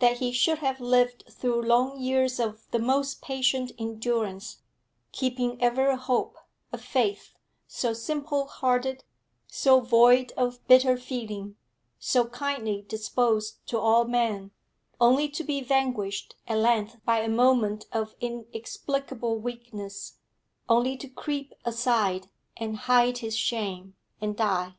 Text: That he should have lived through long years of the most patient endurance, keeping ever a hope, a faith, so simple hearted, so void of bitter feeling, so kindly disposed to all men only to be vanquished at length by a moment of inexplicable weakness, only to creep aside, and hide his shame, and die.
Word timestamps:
That 0.00 0.18
he 0.18 0.32
should 0.32 0.58
have 0.58 0.82
lived 0.82 1.24
through 1.30 1.62
long 1.62 1.98
years 1.98 2.38
of 2.38 2.70
the 2.72 2.78
most 2.78 3.22
patient 3.22 3.72
endurance, 3.78 4.58
keeping 5.12 5.58
ever 5.62 5.88
a 5.88 5.96
hope, 5.96 6.36
a 6.72 6.76
faith, 6.76 7.32
so 7.66 7.94
simple 7.94 8.44
hearted, 8.48 9.02
so 9.46 9.80
void 9.80 10.30
of 10.36 10.62
bitter 10.68 10.98
feeling, 10.98 11.56
so 11.98 12.26
kindly 12.26 12.82
disposed 12.86 13.66
to 13.68 13.78
all 13.78 14.04
men 14.04 14.50
only 15.00 15.26
to 15.30 15.42
be 15.42 15.62
vanquished 15.62 16.34
at 16.46 16.58
length 16.58 16.98
by 17.06 17.20
a 17.20 17.28
moment 17.30 17.86
of 17.92 18.14
inexplicable 18.20 19.38
weakness, 19.38 20.18
only 20.68 20.98
to 20.98 21.08
creep 21.08 21.54
aside, 21.64 22.28
and 22.58 22.76
hide 22.76 23.16
his 23.24 23.38
shame, 23.38 23.96
and 24.20 24.36
die. 24.36 24.74